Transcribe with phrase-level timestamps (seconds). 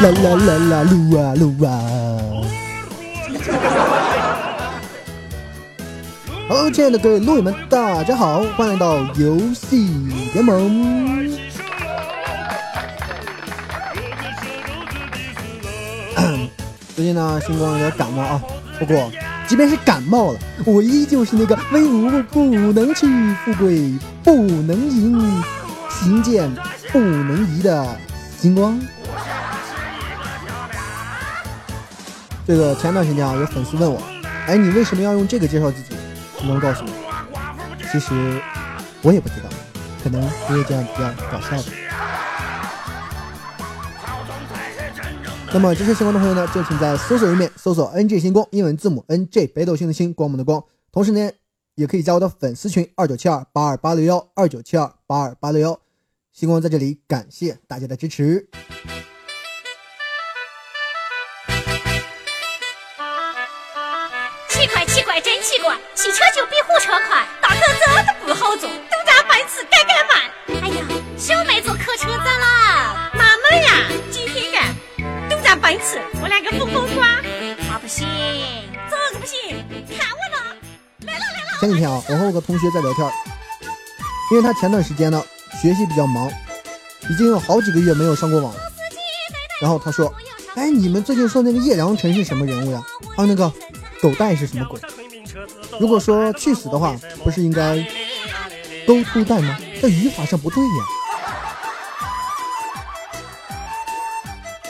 [0.00, 1.70] 啦啦啦啦撸啊撸啊！
[6.48, 9.88] 好，亲爱的各位路友们，大家好，欢迎来到游戏
[10.32, 11.30] 联盟。
[16.96, 18.42] 最近呢，星光有点感冒啊，
[18.80, 19.08] 不过
[19.46, 23.06] 即便是感冒了，我依旧是那个威武不能屈、
[23.44, 25.42] 富贵不能淫、
[25.88, 26.52] 行健
[26.90, 27.86] 不能移的
[28.40, 28.76] 星光。
[32.46, 33.98] 这个前段时间啊，有粉丝问我，
[34.46, 35.94] 哎，你为什么要用这个介绍自己？
[36.38, 36.90] 星光告诉我，
[37.90, 38.12] 其实
[39.02, 39.48] 我也不知道，
[40.02, 41.64] 可能因为这样比较搞笑的。
[45.54, 50.62] 那么支持星光的朋友呢，就请在搜索页面搜索 “NG 星光”，英文字母 “NG”，北斗星的星，光芒的光。
[50.92, 51.30] 同时呢，
[51.76, 55.80] 也可以加我的粉丝群二九七二八二八六幺二九七二八二八六幺。
[56.30, 58.48] 星光在这里感谢大家的支持。
[65.44, 70.62] 奇怪汽车就比火车快，大车子都不好坐，都在奔驰改改慢。
[70.62, 70.82] 哎呀，
[71.18, 73.10] 小妹坐客车咋啦？
[73.12, 73.74] 纳闷呀，
[74.10, 74.74] 今天干？
[75.28, 77.10] 都在奔驰，我两个不好管。
[77.70, 78.08] 啊不行，
[78.88, 79.62] 这个不行，
[79.98, 80.56] 看我了，
[81.02, 81.58] 来了来了。
[81.60, 83.06] 前几天啊，我和我个同学在聊天，
[84.32, 85.22] 因为他前段时间呢
[85.60, 86.26] 学习比较忙，
[87.10, 88.60] 已经有好几个月没有上过网了。
[89.60, 90.12] 然后他说
[90.56, 92.82] ：“哎，你们最近说那个叶良辰是什么人物呀？
[93.14, 93.52] 还有那个
[94.04, 94.78] 狗带是什么鬼？”
[95.80, 97.82] 如果说去死的话，不是应该
[98.86, 99.58] 勾出蛋吗？
[99.80, 100.84] 这语法上不对呀。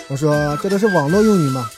[0.09, 1.69] 我说这都是网络用语嘛。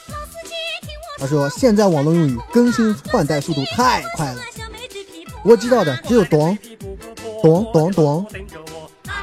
[1.17, 4.41] 他说现在网络用语更新换代速度太快了。
[5.43, 6.57] 我知道的只有“咚
[7.41, 8.27] 咚咚咚”，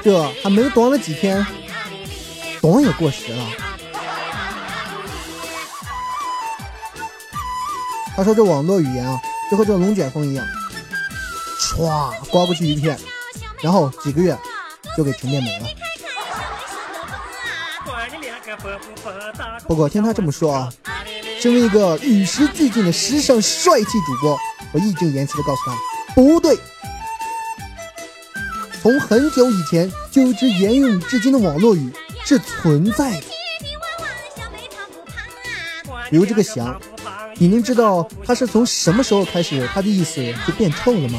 [0.03, 1.47] 这还没咚了几天
[2.61, 3.47] ，“咚”也过时了。
[8.17, 9.21] 他说这网络语言啊。
[9.51, 10.47] 就和这龙卷风一样，
[11.61, 12.99] 唰刮过去一片，
[13.61, 14.35] 然后几个月
[14.97, 15.67] 就给沉淀没了。
[19.69, 20.73] 不过听他这么说啊，
[21.39, 24.39] 身为一个与时俱进的时尚帅气主播，
[24.73, 25.77] 我义正言辞的告诉他，
[26.15, 26.59] 不对。
[28.81, 31.93] 从很久以前就一直沿用至今的网络语
[32.25, 33.27] 是存在的，
[36.11, 36.81] 比如这个翔。
[37.37, 41.19] 你能知道他是从什么时候开始，他的意思就变臭了吗？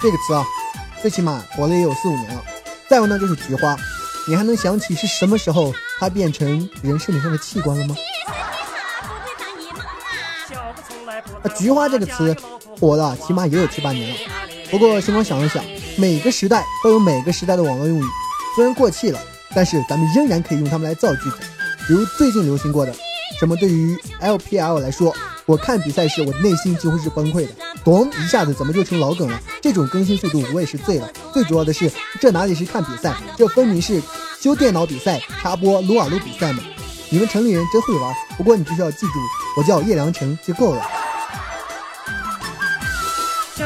[0.00, 0.44] 这个词啊，
[1.02, 2.42] 最起码活了也有四五年了。
[2.88, 3.76] 再有呢，就是菊花，
[4.28, 7.96] 你还能想起是什么时候它变成人身体上的器官了吗？
[11.42, 12.36] 啊，菊花这个词
[12.78, 14.16] 火了起码也有七八年了。
[14.70, 15.64] 不过星光想了想，
[15.96, 18.04] 每个时代都有每个时代的网络用语，
[18.54, 19.20] 虽然过气了。
[19.54, 21.36] 但是咱们仍然可以用它们来造句子，
[21.86, 22.94] 比如最近流行过的，
[23.38, 25.14] 什么对于 LPL 来说，
[25.46, 27.52] 我看比赛时我的内心几乎是崩溃的，
[27.84, 29.40] 咚一下子怎么就成老梗了？
[29.60, 31.10] 这种更新速度我也是醉了。
[31.32, 31.90] 最主要的是，
[32.20, 34.00] 这哪里是看比赛，这分明是
[34.40, 36.62] 修电脑比赛插播撸啊撸比赛嘛！
[37.10, 39.12] 你们城里人真会玩，不过你只需要记住，
[39.56, 40.82] 我叫叶良辰就够了。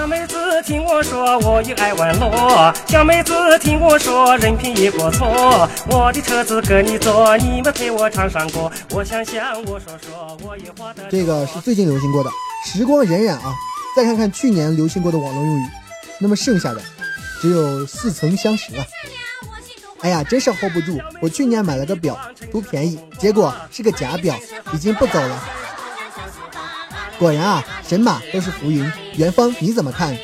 [0.05, 2.75] 小妹子听我说，我也爱玩乐。
[2.87, 5.67] 小妹子听我说，人品也不错。
[5.89, 8.71] 我的车子跟你坐，你们陪我唱上歌。
[8.91, 11.05] 我想想，我说说，我也画的。
[11.09, 12.29] 这个是最近流行过的，
[12.67, 13.55] 时光荏苒啊。
[13.97, 15.65] 再看看去年流行过的网络用语，
[16.19, 16.83] 那么剩下的
[17.41, 18.85] 只有似曾相识了。
[20.01, 21.01] 哎呀，真是 hold 不住。
[21.23, 22.15] 我去年买了个表，
[22.53, 24.37] 图便宜，结果是个假表，
[24.75, 25.43] 已经不走了。
[27.19, 28.91] 果然啊，神马都是浮云。
[29.17, 30.17] 元芳，你怎么看？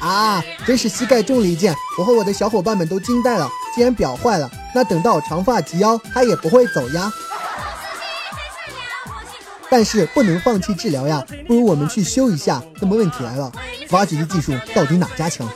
[0.00, 1.74] 啊，真是膝盖中了一箭！
[1.98, 3.48] 我和我的小伙伴们都惊呆了。
[3.74, 7.12] 既然表坏了，那等到长发及腰，他也不会走呀。
[9.70, 12.62] 但是不能放弃治疗呀，不如我们去修一下。
[12.80, 13.50] 那么问题来了，
[13.90, 15.48] 挖掘机技术到底哪家强？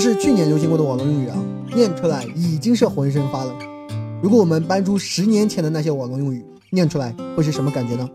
[0.00, 1.36] 是去年流行过的网络用语啊，
[1.74, 3.54] 念出来已经是浑身发冷。
[4.22, 8.08] 如果我们搬出十年前的那些网络用语，念出来会是什么感觉呢？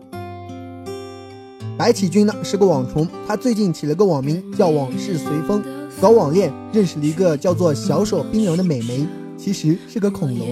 [1.78, 5.62] 白起君呢是个网虫，他最近起了个网名叫“往事随风”，
[6.00, 9.06] 搞网恋认识了一个叫做小手冰凉的美眉，
[9.36, 10.48] 其实是个恐龙。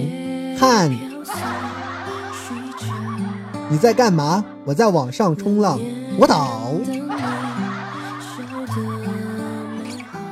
[0.57, 0.89] 看，
[3.69, 4.45] 你在干嘛？
[4.63, 5.79] 我在网上冲浪。
[6.17, 6.71] 我倒。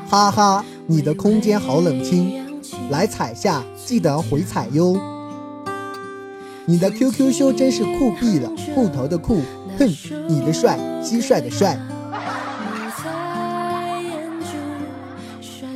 [0.09, 2.33] 哈哈，你的空间好冷清，
[2.89, 4.97] 来踩下记得回踩哟。
[6.65, 9.41] 你的 QQ 修真是酷毙了，裤头的酷，
[9.77, 9.87] 哼，
[10.27, 11.79] 你的帅，蟋蟀的帅。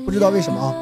[0.05, 0.73] 不知道为什么啊，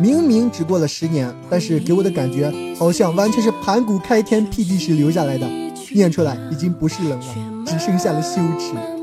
[0.00, 5.46] 明明只过了十年，但是给我的感觉好像完全是盘古开天辟地时留下来的，
[5.92, 8.97] 念出来已经不是冷了，只剩下了羞耻。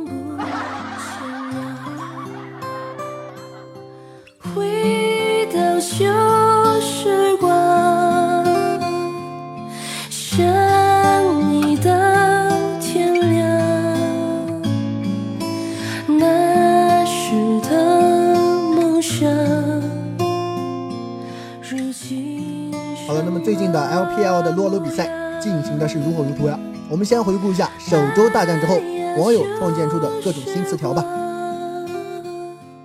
[23.45, 25.07] 最近的 LPL 的撸啊撸比赛
[25.39, 26.59] 进行的是如火如荼呀。
[26.89, 28.79] 我们先回顾一下首周大战之后
[29.19, 31.05] 网友创建出的各种新词条吧。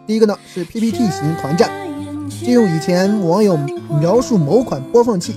[0.07, 1.71] 第一个呢是 PPT 型团战，
[2.29, 3.59] 借用以前网友
[3.99, 5.35] 描述某款播放器，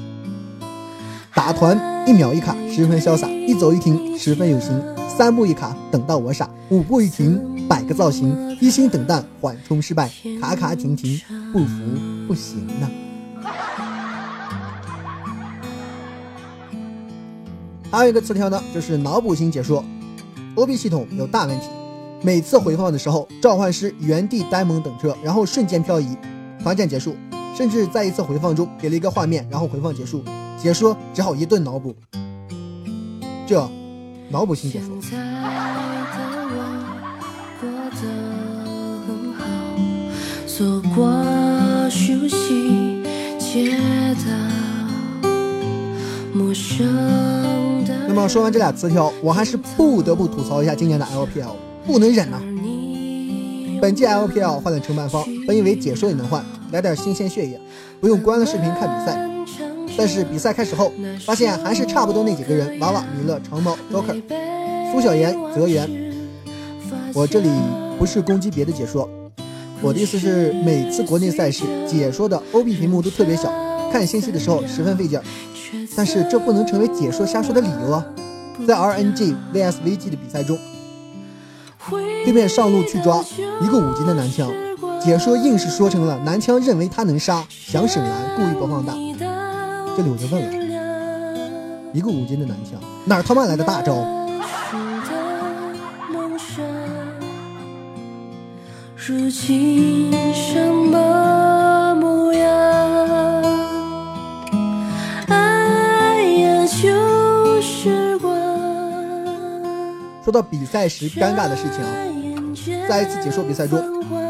[1.34, 4.78] 打团一秒一卡，十分潇洒；一走一停，十分有型；
[5.08, 8.30] 三步一卡，等到我傻；五步一停，百个造型；
[8.60, 10.10] 一心等待，缓冲失败；
[10.42, 11.18] 卡卡停停，
[11.54, 11.74] 不服
[12.28, 12.90] 不行呢。
[17.94, 19.86] 还有一个词条呢，就是脑补型解说
[20.56, 21.68] ，OB 系统有大问题。
[22.24, 26.18] 每次回放的时候，召唤师原地呆萌等车，然后瞬间漂移，
[26.63, 27.16] 团战结束。
[27.56, 30.24] 甚至在一次回放中给了一个画面，然后回放结束，
[30.57, 31.95] 解说只好一顿脑补。
[33.45, 33.69] 这
[34.28, 34.98] 脑补型解说。
[35.00, 35.44] 现在
[38.01, 38.10] 的
[40.57, 41.07] 我过，
[41.92, 43.04] 熟悉
[43.38, 43.78] 街
[44.25, 45.30] 道，
[46.34, 46.88] 陌生
[48.15, 52.39] 那么说完这俩词条，我还是不得不吐槽一下今年的 LPL，不能忍呐、
[53.81, 57.60] 本届 LPL 换了承办方，本以为解说也能换，来点新鲜血液，
[58.00, 59.19] 不用关了视频看比赛。
[59.98, 60.94] 但是比赛开始后，
[61.25, 64.21] 发现还是差不多那几个人：娃娃、米勒、长毛、Joker、
[64.92, 65.89] 苏小妍、泽源。
[67.15, 67.50] 我这里
[67.98, 69.10] 不是攻击别的解说，
[69.81, 73.51] 我的意思是每次国内赛事解说的 OB 屏幕都特别小，
[73.92, 75.25] 看信息的时候十分费劲儿。
[75.96, 78.06] 但是这不能成为解说瞎说的理由啊！
[78.68, 80.58] 在 RNG vs VG 的比赛中，
[81.90, 83.24] 对面上路去抓
[83.62, 84.50] 一个五级的男枪，
[85.04, 88.94] 解说硬是说成了男枪认为他能杀，想省蓝，故意不放大。
[89.98, 90.52] 这里我就问了，
[91.94, 93.96] 一个五级的男枪哪儿他妈来的大招？
[99.06, 101.33] 如今什么
[110.34, 111.94] 到比赛时尴尬的事情啊，
[112.90, 113.80] 在一次解说比赛中，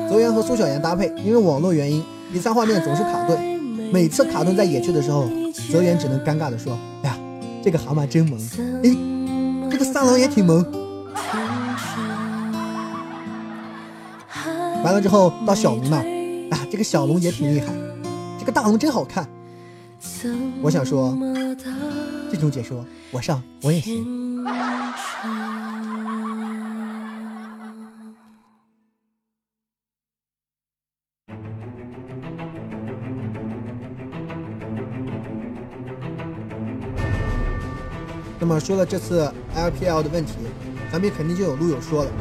[0.09, 3.39] 泽源和苏小妍搭配，因为网络原因，比赛画面总是卡顿。
[3.91, 5.27] 每次卡顿在野区的时候，
[5.71, 7.17] 泽源只能尴尬地说：“哎呀，
[7.63, 8.37] 这个蛤蟆真萌，
[8.83, 8.97] 诶，
[9.71, 10.65] 这个三郎也挺萌。”
[14.83, 16.03] 完了之后到小龙那儿，
[16.51, 17.67] 啊，这个小龙也挺厉害，
[18.37, 19.25] 这个大龙真好看。
[20.61, 21.17] 我想说，
[22.31, 24.05] 这种解说我上我也行。
[38.39, 40.33] 那么说了这次 LPL 的问题，
[40.91, 42.11] 咱们肯定就有路友说了，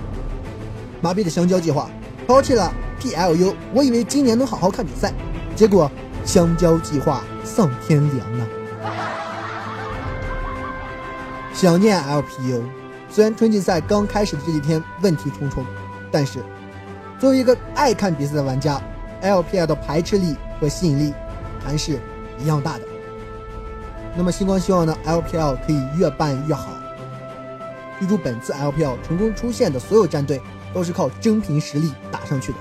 [1.00, 1.90] 麻痹的香蕉计划
[2.28, 5.12] 抛弃了 PLU，我以为今年能好好看比赛，
[5.56, 5.90] 结果
[6.24, 8.46] 香蕉计划丧天良啊！
[11.52, 12.62] 想念 LPU，
[13.08, 15.64] 虽然春季赛刚开始的这几天问题重重，
[16.10, 16.40] 但是
[17.18, 18.80] 作为一个爱看比赛的玩家
[19.22, 21.12] ，LPL 的排斥力和吸引力
[21.64, 22.00] 还是
[22.38, 22.84] 一样大的。
[24.16, 26.68] 那么星光希望呢，LPL 可以越办越好。
[28.00, 30.40] 记住，本次 LPL 成功出现的所有战队
[30.74, 32.58] 都是靠真凭实力打上去的。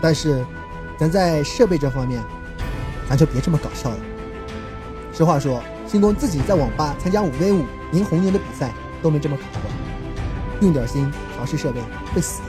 [0.00, 0.44] 但是，
[0.98, 2.20] 咱在设备这方面，
[3.08, 3.96] 咱就别这么搞笑了。
[5.12, 8.72] 实话说，星光自己在网吧参加五 v 五赢红牛的比赛
[9.02, 9.70] 都没这么卡过。
[10.60, 11.80] 用点心调试设备
[12.14, 12.42] 会死。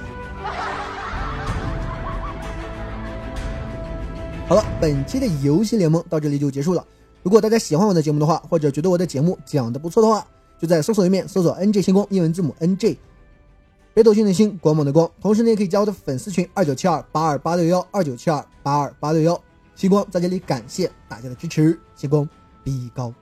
[4.48, 6.86] 好了，本期的游戏联盟到这里就结束了。
[7.24, 10.25] 如果大家喜欢我的节目的话，或者觉得我的节目讲的不错的话，
[10.60, 12.98] 就在搜索页面搜索 “NJ 星光”英文字母 “NJ”，
[13.94, 15.10] 北斗星的星，光芒的光。
[15.22, 19.39] 同时呢，也可以加我的粉丝群二九七二八二八六幺二九七二八二八六幺。
[19.79, 22.27] 星光在这里感谢大家的支持，星光
[22.65, 23.13] 比高。